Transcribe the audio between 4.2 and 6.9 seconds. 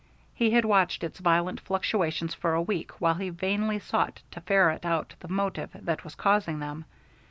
to ferret out the motive that was causing them.